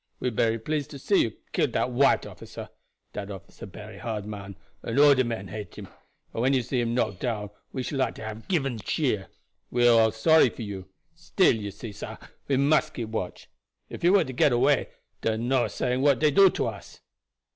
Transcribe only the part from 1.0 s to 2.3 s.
you kill dat white